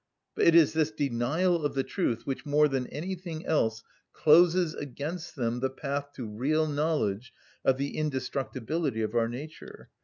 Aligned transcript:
But 0.33 0.47
it 0.47 0.55
is 0.55 0.73
this 0.73 0.89
denial 0.89 1.63
of 1.63 1.75
the 1.75 1.83
truth 1.83 2.25
which 2.25 2.43
more 2.43 2.67
than 2.67 2.87
anything 2.87 3.45
else 3.45 3.83
closes 4.13 4.73
against 4.73 5.35
them 5.35 5.59
the 5.59 5.69
path 5.69 6.11
to 6.13 6.25
real 6.25 6.65
knowledge 6.65 7.31
of 7.63 7.77
the 7.77 7.95
indestructibility 7.95 9.03
of 9.03 9.13
our 9.13 9.27
nature. 9.29 9.91